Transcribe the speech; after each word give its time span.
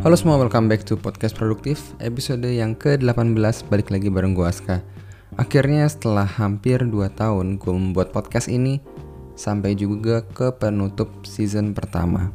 Halo 0.00 0.16
semua, 0.16 0.40
welcome 0.40 0.64
back 0.64 0.80
to 0.88 0.96
Podcast 0.96 1.36
Produktif 1.36 1.92
Episode 2.00 2.48
yang 2.48 2.72
ke-18 2.72 3.68
balik 3.68 3.92
lagi 3.92 4.08
bareng 4.08 4.32
gue 4.32 4.48
Aska. 4.48 4.80
Akhirnya 5.36 5.84
setelah 5.84 6.24
hampir 6.24 6.80
2 6.80 6.88
tahun 7.12 7.60
gue 7.60 7.68
membuat 7.68 8.08
podcast 8.08 8.48
ini 8.48 8.80
Sampai 9.36 9.76
juga 9.76 10.24
ke 10.24 10.56
penutup 10.56 11.12
season 11.28 11.76
pertama. 11.76 12.32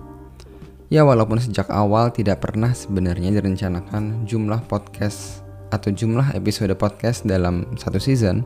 Ya 0.94 1.02
walaupun 1.10 1.42
sejak 1.42 1.66
awal 1.74 2.14
tidak 2.14 2.46
pernah 2.46 2.70
sebenarnya 2.70 3.34
direncanakan 3.34 4.30
jumlah 4.30 4.62
podcast 4.70 5.42
Atau 5.74 5.90
jumlah 5.90 6.38
episode 6.38 6.70
podcast 6.78 7.26
dalam 7.26 7.66
satu 7.82 7.98
season 7.98 8.46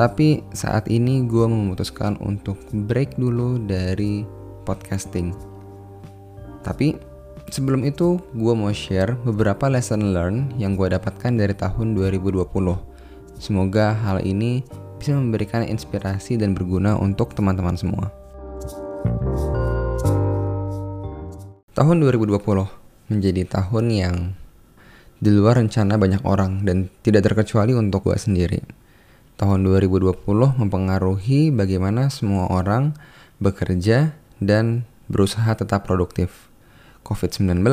Tapi 0.00 0.40
saat 0.56 0.88
ini 0.88 1.28
gue 1.28 1.44
memutuskan 1.44 2.16
untuk 2.24 2.56
break 2.72 3.20
dulu 3.20 3.60
dari 3.68 4.24
podcasting. 4.64 5.36
Tapi 6.64 7.09
Sebelum 7.50 7.82
itu, 7.82 8.22
gue 8.30 8.54
mau 8.54 8.70
share 8.70 9.18
beberapa 9.26 9.66
lesson 9.66 10.14
learn 10.14 10.54
yang 10.54 10.78
gue 10.78 10.86
dapatkan 10.86 11.34
dari 11.34 11.50
tahun 11.50 11.98
2020. 11.98 12.46
Semoga 13.42 13.90
hal 13.90 14.22
ini 14.22 14.62
bisa 15.02 15.18
memberikan 15.18 15.66
inspirasi 15.66 16.38
dan 16.38 16.54
berguna 16.54 16.94
untuk 16.94 17.34
teman-teman 17.34 17.74
semua. 17.74 18.14
Tahun 21.74 21.96
2020 21.98 22.38
menjadi 23.10 23.42
tahun 23.42 23.84
yang 23.90 24.16
di 25.18 25.34
luar 25.34 25.58
rencana 25.58 25.98
banyak 25.98 26.22
orang 26.22 26.62
dan 26.62 26.86
tidak 27.02 27.34
terkecuali 27.34 27.74
untuk 27.74 28.06
gue 28.06 28.14
sendiri. 28.14 28.62
Tahun 29.42 29.58
2020 29.66 30.22
mempengaruhi 30.54 31.50
bagaimana 31.50 32.14
semua 32.14 32.46
orang 32.46 32.94
bekerja 33.42 34.14
dan 34.38 34.86
berusaha 35.10 35.50
tetap 35.58 35.90
produktif 35.90 36.49
COVID-19, 37.04 37.64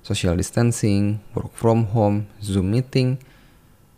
social 0.00 0.34
distancing, 0.34 1.20
work 1.36 1.52
from 1.52 1.92
home, 1.92 2.26
Zoom 2.40 2.72
meeting 2.72 3.20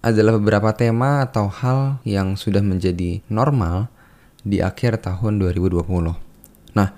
adalah 0.03 0.35
beberapa 0.35 0.75
tema 0.75 1.23
atau 1.23 1.47
hal 1.47 2.03
yang 2.03 2.35
sudah 2.35 2.61
menjadi 2.61 3.23
normal 3.31 3.87
di 4.43 4.59
akhir 4.59 4.99
tahun 5.07 5.39
2020. 5.39 5.87
Nah, 6.75 6.91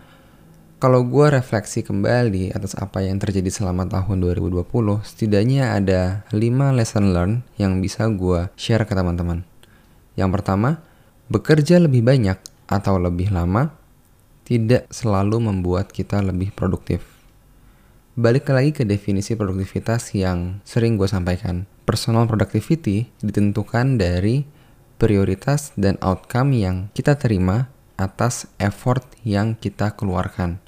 kalau 0.81 1.01
gue 1.05 1.27
refleksi 1.29 1.85
kembali 1.85 2.57
atas 2.57 2.73
apa 2.81 3.05
yang 3.05 3.21
terjadi 3.21 3.53
selama 3.53 3.85
tahun 3.85 4.25
2020, 4.25 5.05
setidaknya 5.05 5.77
ada 5.77 6.25
5 6.33 6.77
lesson 6.77 7.13
learn 7.13 7.33
yang 7.61 7.85
bisa 7.85 8.09
gue 8.09 8.49
share 8.57 8.89
ke 8.89 8.97
teman-teman. 8.97 9.45
Yang 10.17 10.31
pertama, 10.41 10.81
bekerja 11.29 11.77
lebih 11.77 12.01
banyak 12.01 12.41
atau 12.65 12.97
lebih 12.97 13.29
lama 13.29 13.69
tidak 14.49 14.89
selalu 14.93 15.41
membuat 15.45 15.93
kita 15.93 16.21
lebih 16.21 16.53
produktif 16.53 17.14
balik 18.15 18.47
lagi 18.55 18.71
ke 18.71 18.87
definisi 18.87 19.35
produktivitas 19.35 20.15
yang 20.15 20.63
sering 20.63 20.95
gue 20.95 21.11
sampaikan. 21.11 21.67
Personal 21.83 22.31
productivity 22.31 23.11
ditentukan 23.19 23.99
dari 23.99 24.47
prioritas 25.03 25.75
dan 25.75 25.99
outcome 25.99 26.55
yang 26.55 26.77
kita 26.95 27.19
terima 27.19 27.67
atas 27.99 28.47
effort 28.63 29.03
yang 29.27 29.59
kita 29.59 29.99
keluarkan. 29.99 30.63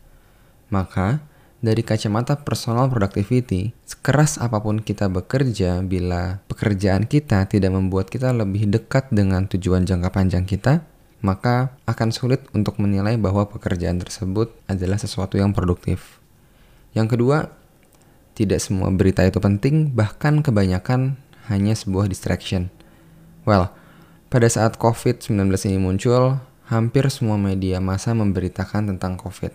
Maka, 0.75 1.23
dari 1.63 1.87
kacamata 1.87 2.43
personal 2.43 2.91
productivity, 2.91 3.71
sekeras 3.87 4.43
apa 4.43 4.59
pun 4.59 4.83
kita 4.83 5.07
bekerja, 5.07 5.87
bila 5.87 6.43
pekerjaan 6.51 7.07
kita 7.07 7.47
tidak 7.47 7.71
membuat 7.71 8.11
kita 8.11 8.35
lebih 8.35 8.67
dekat 8.67 9.07
dengan 9.15 9.47
tujuan 9.47 9.87
jangka 9.87 10.11
panjang 10.11 10.45
kita, 10.45 10.83
maka 11.23 11.79
akan 11.87 12.11
sulit 12.11 12.43
untuk 12.53 12.83
menilai 12.83 13.15
bahwa 13.17 13.47
pekerjaan 13.47 14.03
tersebut 14.03 14.51
adalah 14.67 14.99
sesuatu 14.99 15.39
yang 15.39 15.55
produktif. 15.55 16.16
Yang 16.97 17.21
kedua, 17.21 17.53
tidak 18.33 18.65
semua 18.65 18.89
berita 18.89 19.21
itu 19.21 19.37
penting, 19.37 19.93
bahkan 19.93 20.41
kebanyakan 20.41 21.21
hanya 21.53 21.77
sebuah 21.77 22.09
distraction. 22.09 22.73
Well, 23.45 23.69
pada 24.33 24.49
saat 24.49 24.81
COVID-19 24.81 25.37
ini 25.69 25.77
muncul, 25.77 26.41
hampir 26.73 27.05
semua 27.13 27.37
media 27.37 27.85
massa 27.85 28.17
memberitakan 28.17 28.97
tentang 28.97 29.21
COVID. 29.21 29.53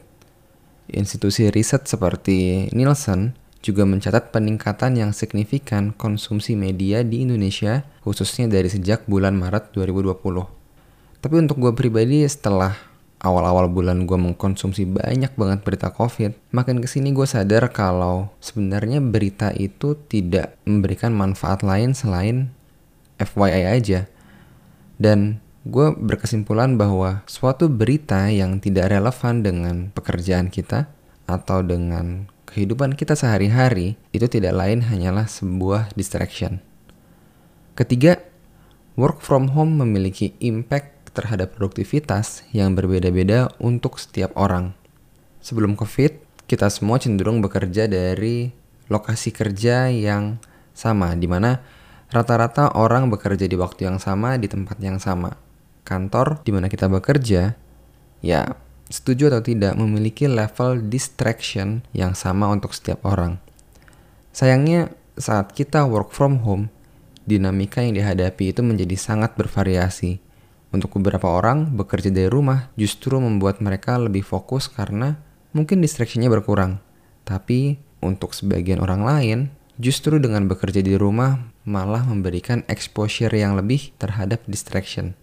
Institusi 0.93 1.49
riset 1.49 1.89
seperti 1.89 2.69
Nielsen 2.77 3.33
juga 3.65 3.89
mencatat 3.89 4.29
peningkatan 4.29 4.97
yang 4.97 5.11
signifikan 5.13 5.97
konsumsi 5.97 6.53
media 6.53 7.01
di 7.01 7.25
Indonesia, 7.25 7.85
khususnya 8.05 8.49
dari 8.49 8.69
sejak 8.69 9.09
bulan 9.09 9.33
Maret 9.37 9.73
2020. 9.73 10.21
Tapi 11.21 11.35
untuk 11.37 11.57
gue 11.61 11.73
pribadi, 11.73 12.25
setelah 12.25 12.90
awal-awal 13.21 13.69
bulan 13.69 14.09
gue 14.09 14.17
mengkonsumsi 14.17 14.89
banyak 14.89 15.37
banget 15.37 15.61
berita 15.61 15.93
COVID, 15.93 16.33
makin 16.49 16.81
ke 16.81 16.89
sini 16.89 17.13
gue 17.13 17.29
sadar 17.29 17.69
kalau 17.69 18.33
sebenarnya 18.41 18.97
berita 18.97 19.53
itu 19.53 19.93
tidak 20.09 20.57
memberikan 20.65 21.13
manfaat 21.13 21.61
lain 21.61 21.93
selain 21.93 22.49
FYI 23.21 23.77
aja. 23.77 24.09
Dan 24.97 25.37
gue 25.61 25.93
berkesimpulan 25.93 26.73
bahwa 26.81 27.21
suatu 27.29 27.69
berita 27.69 28.33
yang 28.33 28.57
tidak 28.57 28.89
relevan 28.89 29.45
dengan 29.45 29.75
pekerjaan 29.93 30.49
kita 30.49 30.89
atau 31.29 31.61
dengan 31.61 32.25
kehidupan 32.49 32.97
kita 32.97 33.13
sehari-hari 33.13 33.95
itu 34.11 34.25
tidak 34.25 34.57
lain 34.57 34.89
hanyalah 34.89 35.29
sebuah 35.29 35.93
distraction. 35.93 36.59
Ketiga, 37.77 38.19
work 38.99 39.23
from 39.23 39.55
home 39.55 39.79
memiliki 39.79 40.35
impact 40.43 41.00
terhadap 41.11 41.55
produktivitas 41.55 42.47
yang 42.55 42.75
berbeda-beda 42.75 43.51
untuk 43.59 43.99
setiap 43.99 44.31
orang. 44.39 44.75
Sebelum 45.43 45.75
COVID, 45.75 46.45
kita 46.47 46.67
semua 46.71 46.99
cenderung 46.99 47.39
bekerja 47.39 47.87
dari 47.87 48.51
lokasi 48.91 49.31
kerja 49.31 49.87
yang 49.91 50.39
sama, 50.75 51.15
di 51.15 51.27
mana 51.27 51.63
rata-rata 52.11 52.75
orang 52.75 53.07
bekerja 53.07 53.47
di 53.47 53.55
waktu 53.55 53.87
yang 53.87 53.97
sama 53.99 54.35
di 54.35 54.51
tempat 54.51 54.77
yang 54.83 54.99
sama. 54.99 55.39
Kantor 55.87 56.43
di 56.43 56.51
mana 56.51 56.67
kita 56.67 56.91
bekerja, 56.91 57.55
ya 58.19 58.41
setuju 58.91 59.31
atau 59.31 59.41
tidak 59.41 59.73
memiliki 59.79 60.27
level 60.27 60.91
distraction 60.91 61.81
yang 61.95 62.13
sama 62.13 62.51
untuk 62.51 62.75
setiap 62.75 63.01
orang. 63.07 63.39
Sayangnya, 64.35 64.91
saat 65.15 65.55
kita 65.55 65.87
work 65.87 66.11
from 66.11 66.43
home, 66.43 66.67
dinamika 67.23 67.83
yang 67.83 67.95
dihadapi 67.95 68.51
itu 68.51 68.61
menjadi 68.63 68.95
sangat 68.99 69.35
bervariasi 69.39 70.19
untuk 70.71 70.99
beberapa 70.99 71.27
orang, 71.27 71.75
bekerja 71.75 72.07
dari 72.07 72.31
rumah 72.31 72.71
justru 72.79 73.19
membuat 73.19 73.59
mereka 73.59 73.99
lebih 73.99 74.23
fokus 74.23 74.71
karena 74.71 75.19
mungkin 75.51 75.83
distraksinya 75.83 76.31
berkurang. 76.31 76.79
Tapi 77.27 77.75
untuk 77.99 78.31
sebagian 78.31 78.79
orang 78.79 79.03
lain, 79.03 79.39
justru 79.77 80.15
dengan 80.17 80.47
bekerja 80.47 80.79
di 80.79 80.95
rumah 80.95 81.51
malah 81.67 82.07
memberikan 82.07 82.63
exposure 82.71 83.35
yang 83.35 83.59
lebih 83.59 83.91
terhadap 83.99 84.41
distraction. 84.47 85.13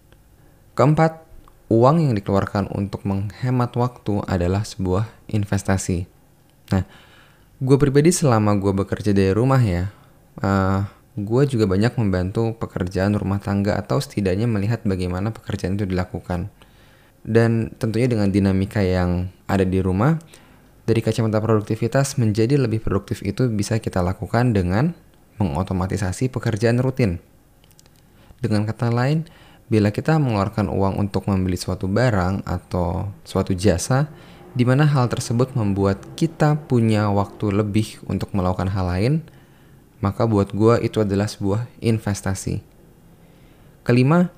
Keempat, 0.77 1.25
uang 1.67 2.05
yang 2.05 2.13
dikeluarkan 2.13 2.69
untuk 2.71 3.03
menghemat 3.03 3.73
waktu 3.73 4.21
adalah 4.29 4.63
sebuah 4.63 5.09
investasi. 5.33 6.05
Nah, 6.71 6.85
gue 7.57 7.77
pribadi 7.81 8.13
selama 8.13 8.53
gue 8.55 8.71
bekerja 8.71 9.11
dari 9.11 9.33
rumah 9.33 9.59
ya, 9.59 9.89
uh, 10.45 10.85
gue 11.17 11.43
juga 11.49 11.65
banyak 11.65 11.97
membantu 11.97 12.53
pekerjaan 12.57 13.17
rumah 13.17 13.41
tangga 13.41 13.79
atau 13.79 13.97
setidaknya 13.97 14.45
melihat 14.45 14.85
bagaimana 14.85 15.33
pekerjaan 15.33 15.79
itu 15.79 15.89
dilakukan. 15.89 16.53
Dan 17.25 17.73
tentunya 17.75 18.07
dengan 18.07 18.29
dinamika 18.29 18.79
yang 18.79 19.33
ada 19.49 19.65
di 19.65 19.81
rumah, 19.81 20.21
dari 20.89 21.05
kacamata 21.05 21.37
produktivitas 21.37 22.17
menjadi 22.17 22.57
lebih 22.57 22.81
produktif 22.81 23.21
itu 23.21 23.45
bisa 23.51 23.77
kita 23.77 24.01
lakukan 24.01 24.55
dengan 24.55 24.97
mengotomatisasi 25.37 26.33
pekerjaan 26.33 26.81
rutin. 26.81 27.21
Dengan 28.39 28.65
kata 28.65 28.89
lain, 28.89 29.27
bila 29.69 29.93
kita 29.93 30.17
mengeluarkan 30.17 30.71
uang 30.71 30.97
untuk 30.97 31.29
membeli 31.29 31.59
suatu 31.59 31.85
barang 31.85 32.41
atau 32.47 33.13
suatu 33.21 33.53
jasa, 33.53 34.09
di 34.57 34.65
mana 34.65 34.89
hal 34.89 35.05
tersebut 35.11 35.53
membuat 35.53 36.01
kita 36.17 36.57
punya 36.65 37.11
waktu 37.13 37.53
lebih 37.53 38.01
untuk 38.09 38.33
melakukan 38.33 38.71
hal 38.73 38.89
lain, 38.89 39.13
maka 39.99 40.27
buat 40.27 40.51
gue 40.51 40.83
itu 40.83 41.03
adalah 41.03 41.27
sebuah 41.27 41.67
investasi. 41.83 42.63
Kelima, 43.83 44.31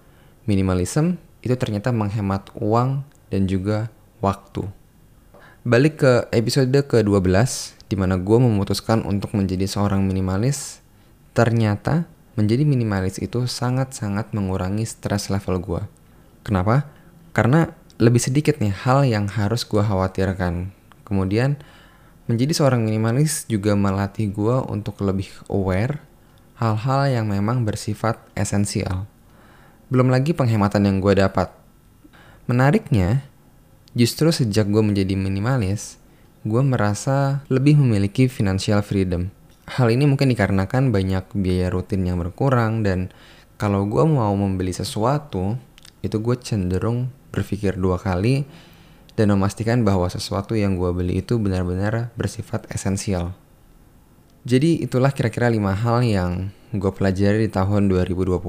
minimalism 0.46 1.18
itu 1.42 1.54
ternyata 1.58 1.90
menghemat 1.90 2.54
uang 2.58 3.06
dan 3.34 3.50
juga 3.50 3.90
waktu. 4.22 4.66
Balik 5.62 6.02
ke 6.02 6.14
episode 6.34 6.74
ke-12, 6.74 7.30
di 7.86 7.96
mana 7.98 8.18
gue 8.18 8.38
memutuskan 8.42 9.06
untuk 9.06 9.38
menjadi 9.38 9.70
seorang 9.70 10.02
minimalis, 10.02 10.82
ternyata 11.38 12.10
menjadi 12.34 12.66
minimalis 12.66 13.22
itu 13.22 13.46
sangat-sangat 13.46 14.34
mengurangi 14.34 14.88
stress 14.88 15.30
level 15.30 15.62
gue. 15.62 15.82
Kenapa? 16.42 16.90
Karena 17.38 17.70
lebih 18.02 18.18
sedikit 18.18 18.58
nih 18.58 18.74
hal 18.74 19.06
yang 19.06 19.30
harus 19.30 19.62
gue 19.62 19.84
khawatirkan. 19.86 20.74
Kemudian 21.06 21.62
Menjadi 22.32 22.56
seorang 22.56 22.88
minimalis 22.88 23.44
juga 23.52 23.76
melatih 23.76 24.32
gue 24.32 24.56
untuk 24.72 25.04
lebih 25.04 25.28
aware 25.52 26.00
hal-hal 26.56 27.12
yang 27.12 27.28
memang 27.28 27.68
bersifat 27.68 28.24
esensial. 28.40 29.04
Belum 29.92 30.08
lagi 30.08 30.32
penghematan 30.32 30.88
yang 30.88 31.04
gue 31.04 31.20
dapat. 31.20 31.52
Menariknya, 32.48 33.28
justru 34.00 34.32
sejak 34.32 34.64
gue 34.72 34.80
menjadi 34.80 35.12
minimalis, 35.20 36.00
gue 36.48 36.64
merasa 36.64 37.44
lebih 37.52 37.76
memiliki 37.76 38.32
financial 38.32 38.80
freedom. 38.80 39.28
Hal 39.68 39.92
ini 39.92 40.08
mungkin 40.08 40.32
dikarenakan 40.32 40.96
banyak 40.96 41.36
biaya 41.36 41.68
rutin 41.68 42.08
yang 42.08 42.16
berkurang 42.16 42.80
dan 42.80 43.12
kalau 43.60 43.84
gue 43.84 44.08
mau 44.08 44.32
membeli 44.40 44.72
sesuatu, 44.72 45.60
itu 46.00 46.16
gue 46.16 46.40
cenderung 46.40 47.12
berpikir 47.36 47.76
dua 47.76 48.00
kali 48.00 48.48
dan 49.20 49.32
memastikan 49.36 49.84
bahwa 49.84 50.08
sesuatu 50.08 50.56
yang 50.56 50.80
gue 50.80 50.92
beli 50.96 51.20
itu 51.24 51.36
benar-benar 51.42 52.14
bersifat 52.16 52.68
esensial. 52.72 53.36
Jadi 54.42 54.82
itulah 54.82 55.14
kira-kira 55.14 55.54
lima 55.54 55.78
hal 55.78 56.02
yang 56.02 56.50
gue 56.74 56.92
pelajari 56.92 57.46
di 57.46 57.50
tahun 57.54 57.92
2020. 57.92 58.42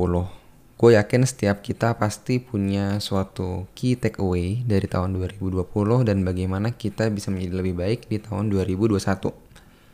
Gue 0.83 0.99
yakin 0.99 1.23
setiap 1.23 1.63
kita 1.63 1.95
pasti 1.95 2.43
punya 2.43 2.99
suatu 2.99 3.71
key 3.79 3.95
takeaway 3.95 4.67
dari 4.67 4.91
tahun 4.91 5.15
2020 5.15 5.63
dan 6.03 6.27
bagaimana 6.27 6.75
kita 6.75 7.07
bisa 7.15 7.31
menjadi 7.31 7.55
lebih 7.63 7.75
baik 7.79 8.11
di 8.11 8.19
tahun 8.19 8.51
2021. 8.51 8.99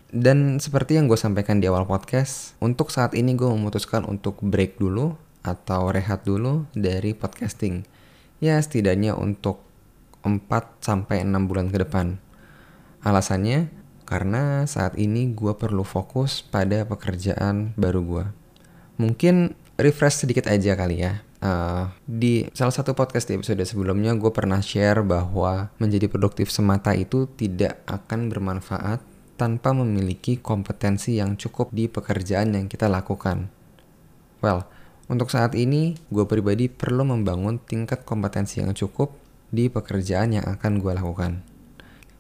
Dan 0.09 0.57
seperti 0.57 0.97
yang 0.97 1.05
gue 1.05 1.21
sampaikan 1.21 1.61
di 1.61 1.69
awal 1.69 1.85
podcast, 1.85 2.57
untuk 2.65 2.89
saat 2.89 3.13
ini 3.13 3.37
gue 3.37 3.45
memutuskan 3.45 4.09
untuk 4.09 4.41
break 4.41 4.81
dulu 4.81 5.21
atau 5.45 5.93
rehat 5.93 6.25
dulu 6.25 6.65
dari 6.73 7.13
podcasting. 7.13 7.85
Ya 8.41 8.57
setidaknya 8.57 9.13
untuk 9.13 9.68
4 10.29 10.45
sampai 10.85 11.25
6 11.25 11.49
bulan 11.49 11.73
ke 11.73 11.81
depan. 11.81 12.21
Alasannya 13.01 13.73
karena 14.05 14.69
saat 14.69 15.01
ini 15.01 15.33
gue 15.33 15.57
perlu 15.57 15.85
fokus 15.85 16.45
pada 16.45 16.85
pekerjaan 16.85 17.73
baru 17.81 18.01
gue. 18.05 18.25
Mungkin 19.01 19.57
refresh 19.81 20.29
sedikit 20.29 20.45
aja 20.53 20.77
kali 20.77 21.01
ya. 21.01 21.25
Uh, 21.39 21.87
di 22.03 22.51
salah 22.51 22.75
satu 22.75 22.99
podcast 22.99 23.31
di 23.31 23.39
episode 23.39 23.63
sebelumnya 23.63 24.11
gue 24.19 24.33
pernah 24.35 24.59
share 24.59 25.07
bahwa 25.07 25.71
menjadi 25.79 26.11
produktif 26.11 26.51
semata 26.51 26.91
itu 26.99 27.31
tidak 27.39 27.79
akan 27.87 28.27
bermanfaat 28.27 28.99
tanpa 29.39 29.71
memiliki 29.71 30.43
kompetensi 30.43 31.23
yang 31.23 31.39
cukup 31.39 31.71
di 31.71 31.87
pekerjaan 31.87 32.59
yang 32.59 32.67
kita 32.67 32.91
lakukan. 32.91 33.47
Well, 34.43 34.67
untuk 35.09 35.31
saat 35.31 35.57
ini, 35.57 35.97
gue 36.13 36.27
pribadi 36.29 36.67
perlu 36.69 37.07
membangun 37.07 37.57
tingkat 37.63 38.03
kompetensi 38.05 38.61
yang 38.61 38.77
cukup 38.77 39.15
di 39.49 39.73
pekerjaan 39.73 40.37
yang 40.37 40.47
akan 40.47 40.81
gue 40.81 40.93
lakukan. 40.93 41.33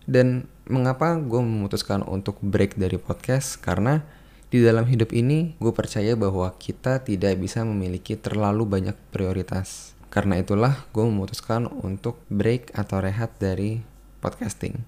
Dan 0.09 0.49
mengapa 0.65 1.21
gue 1.21 1.41
memutuskan 1.41 2.01
untuk 2.05 2.41
break 2.41 2.81
dari 2.81 2.97
podcast? 2.97 3.61
Karena 3.61 4.01
di 4.49 4.65
dalam 4.65 4.89
hidup 4.89 5.13
ini 5.13 5.53
gue 5.61 5.73
percaya 5.77 6.17
bahwa 6.17 6.49
kita 6.57 7.05
tidak 7.05 7.37
bisa 7.37 7.61
memiliki 7.69 8.17
terlalu 8.17 8.65
banyak 8.65 8.97
prioritas. 9.13 9.93
Karena 10.09 10.41
itulah 10.41 10.89
gue 10.97 11.05
memutuskan 11.05 11.69
untuk 11.69 12.25
break 12.33 12.73
atau 12.73 13.05
rehat 13.05 13.37
dari 13.37 13.85
podcasting. 14.25 14.81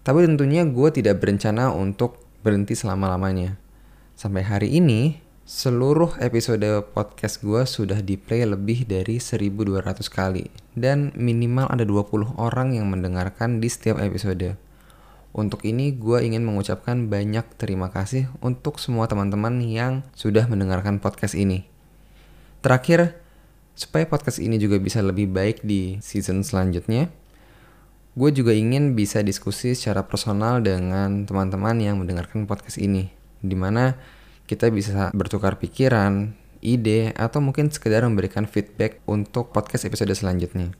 Tapi 0.00 0.24
tentunya 0.24 0.64
gue 0.64 0.88
tidak 0.88 1.20
berencana 1.20 1.74
untuk 1.74 2.24
berhenti 2.40 2.72
selama-lamanya. 2.72 3.60
Sampai 4.16 4.46
hari 4.46 4.72
ini, 4.72 5.20
Seluruh 5.46 6.18
episode 6.18 6.66
podcast 6.90 7.38
gue 7.38 7.62
sudah 7.70 8.02
di 8.02 8.18
play 8.18 8.42
lebih 8.42 8.82
dari 8.82 9.22
1200 9.22 9.78
kali 10.10 10.50
dan 10.74 11.14
minimal 11.14 11.70
ada 11.70 11.86
20 11.86 12.34
orang 12.34 12.74
yang 12.74 12.90
mendengarkan 12.90 13.62
di 13.62 13.70
setiap 13.70 14.02
episode. 14.02 14.58
Untuk 15.30 15.62
ini 15.62 15.94
gue 15.94 16.18
ingin 16.18 16.42
mengucapkan 16.42 17.06
banyak 17.06 17.46
terima 17.62 17.94
kasih 17.94 18.26
untuk 18.42 18.82
semua 18.82 19.06
teman-teman 19.06 19.62
yang 19.62 20.02
sudah 20.18 20.50
mendengarkan 20.50 20.98
podcast 20.98 21.38
ini. 21.38 21.70
Terakhir, 22.58 23.14
supaya 23.78 24.02
podcast 24.02 24.42
ini 24.42 24.58
juga 24.58 24.82
bisa 24.82 24.98
lebih 24.98 25.30
baik 25.30 25.62
di 25.62 26.02
season 26.02 26.42
selanjutnya, 26.42 27.06
gue 28.18 28.30
juga 28.34 28.50
ingin 28.50 28.98
bisa 28.98 29.22
diskusi 29.22 29.78
secara 29.78 30.10
personal 30.10 30.58
dengan 30.58 31.22
teman-teman 31.22 31.78
yang 31.78 32.02
mendengarkan 32.02 32.50
podcast 32.50 32.82
ini. 32.82 33.14
Di 33.38 33.54
mana 33.54 33.94
kita 34.46 34.70
bisa 34.70 35.10
bertukar 35.12 35.58
pikiran, 35.58 36.34
ide, 36.62 37.12
atau 37.14 37.42
mungkin 37.42 37.70
sekedar 37.70 38.06
memberikan 38.06 38.46
feedback 38.46 39.02
untuk 39.04 39.50
podcast 39.50 39.84
episode 39.84 40.14
selanjutnya. 40.14 40.72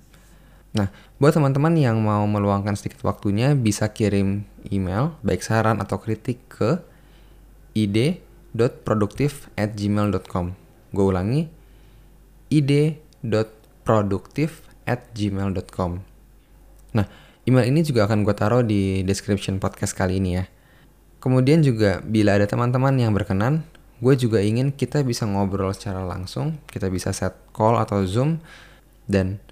Nah, 0.77 0.93
buat 1.17 1.33
teman-teman 1.33 1.73
yang 1.79 2.03
mau 2.03 2.27
meluangkan 2.29 2.77
sedikit 2.77 3.01
waktunya 3.09 3.57
bisa 3.57 3.89
kirim 3.95 4.45
email, 4.69 5.17
baik 5.25 5.41
saran 5.41 5.81
atau 5.81 5.97
kritik 5.97 6.45
ke 6.53 6.85
ide.produktif 7.73 9.49
at 9.57 9.73
gmail.com. 9.73 10.53
Gue 10.93 11.05
ulangi, 11.05 11.49
ide.produktif 12.53 14.61
at 14.85 15.09
gmail.com. 15.17 16.05
Nah, 16.97 17.07
email 17.49 17.69
ini 17.69 17.85
juga 17.85 18.09
akan 18.09 18.25
gue 18.25 18.35
taruh 18.37 18.65
di 18.65 19.05
description 19.05 19.61
podcast 19.61 19.97
kali 19.97 20.21
ini 20.21 20.31
ya. 20.41 20.45
Kemudian 21.27 21.59
juga 21.59 21.99
bila 22.07 22.39
ada 22.39 22.47
teman-teman 22.47 22.95
yang 23.03 23.11
berkenan, 23.11 23.67
gue 23.99 24.15
juga 24.15 24.39
ingin 24.39 24.71
kita 24.71 25.03
bisa 25.03 25.27
ngobrol 25.27 25.75
secara 25.75 26.07
langsung, 26.07 26.55
kita 26.71 26.87
bisa 26.87 27.11
set 27.11 27.35
call 27.51 27.83
atau 27.83 28.07
zoom, 28.07 28.39
dan 29.11 29.43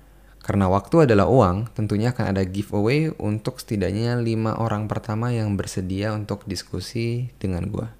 karena 0.47 0.71
waktu 0.71 1.11
adalah 1.11 1.27
uang, 1.27 1.75
tentunya 1.75 2.15
akan 2.15 2.31
ada 2.31 2.47
giveaway 2.47 3.11
untuk 3.19 3.59
setidaknya 3.59 4.23
lima 4.23 4.55
orang 4.55 4.87
pertama 4.87 5.35
yang 5.35 5.59
bersedia 5.59 6.15
untuk 6.15 6.47
diskusi 6.47 7.35
dengan 7.43 7.67
gue. 7.67 7.91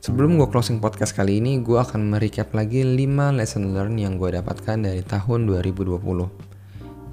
Sebelum 0.00 0.40
gue 0.40 0.48
closing 0.48 0.80
podcast 0.80 1.12
kali 1.12 1.44
ini, 1.44 1.60
gue 1.60 1.76
akan 1.76 2.08
merecap 2.08 2.56
lagi 2.56 2.80
5 2.80 3.36
lesson 3.36 3.76
learn 3.76 4.00
yang 4.00 4.16
gue 4.16 4.32
dapatkan 4.32 4.80
dari 4.80 5.04
tahun 5.04 5.44
2020. 5.44 6.45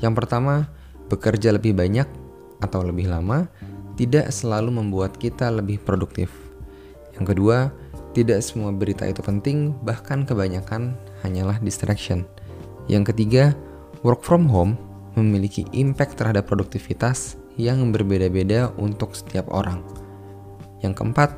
Yang 0.03 0.13
pertama, 0.19 0.67
bekerja 1.07 1.55
lebih 1.55 1.79
banyak 1.79 2.05
atau 2.59 2.83
lebih 2.83 3.07
lama 3.07 3.47
tidak 3.95 4.35
selalu 4.35 4.83
membuat 4.83 5.15
kita 5.15 5.47
lebih 5.47 5.79
produktif. 5.79 6.27
Yang 7.15 7.25
kedua, 7.31 7.71
tidak 8.11 8.43
semua 8.43 8.75
berita 8.75 9.07
itu 9.07 9.23
penting, 9.23 9.71
bahkan 9.81 10.27
kebanyakan 10.27 10.93
hanyalah 11.23 11.55
distraction. 11.63 12.27
Yang 12.91 13.15
ketiga, 13.15 13.55
work 14.03 14.21
from 14.21 14.45
home 14.51 14.75
memiliki 15.15 15.63
impact 15.71 16.19
terhadap 16.19 16.49
produktivitas 16.51 17.39
yang 17.55 17.93
berbeda-beda 17.93 18.73
untuk 18.81 19.15
setiap 19.15 19.47
orang. 19.53 19.85
Yang 20.81 20.99
keempat, 20.99 21.31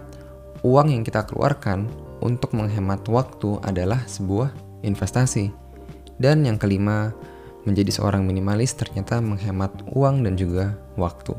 uang 0.63 0.89
yang 0.89 1.03
kita 1.03 1.27
keluarkan 1.27 1.85
untuk 2.23 2.56
menghemat 2.56 3.03
waktu 3.11 3.59
adalah 3.61 4.01
sebuah 4.07 4.49
investasi. 4.81 5.51
Dan 6.16 6.47
yang 6.47 6.56
kelima, 6.56 7.11
menjadi 7.66 7.92
seorang 7.92 8.24
minimalis 8.24 8.78
ternyata 8.78 9.19
menghemat 9.19 9.74
uang 9.92 10.24
dan 10.24 10.38
juga 10.38 10.78
waktu. 10.95 11.34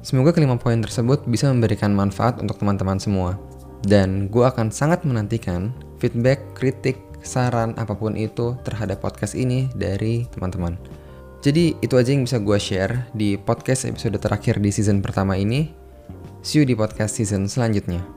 Semoga 0.00 0.34
kelima 0.34 0.58
poin 0.58 0.80
tersebut 0.80 1.26
bisa 1.28 1.50
memberikan 1.50 1.94
manfaat 1.94 2.40
untuk 2.42 2.58
teman-teman 2.58 2.98
semua. 2.98 3.38
Dan 3.84 4.32
gue 4.32 4.42
akan 4.42 4.72
sangat 4.72 5.04
menantikan 5.04 5.70
feedback, 6.00 6.40
kritik, 6.56 6.96
saran 7.20 7.76
apa 7.76 7.92
pun 7.92 8.16
itu 8.16 8.56
terhadap 8.64 9.04
podcast 9.04 9.36
ini 9.36 9.68
dari 9.76 10.24
teman-teman. 10.32 10.76
Jadi 11.44 11.76
itu 11.84 11.94
aja 12.00 12.08
yang 12.16 12.24
bisa 12.24 12.40
gue 12.40 12.56
share 12.56 13.12
di 13.12 13.36
podcast 13.36 13.84
episode 13.84 14.16
terakhir 14.16 14.56
di 14.60 14.72
season 14.72 15.04
pertama 15.04 15.36
ini. 15.36 15.68
See 16.40 16.60
you 16.60 16.64
di 16.64 16.72
podcast 16.72 17.20
season 17.20 17.48
selanjutnya. 17.48 18.13